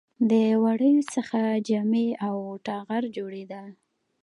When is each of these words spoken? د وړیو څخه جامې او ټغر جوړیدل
د 0.29 0.31
وړیو 0.63 1.03
څخه 1.13 1.39
جامې 1.67 2.07
او 2.27 2.37
ټغر 2.65 3.03
جوړیدل 3.15 3.67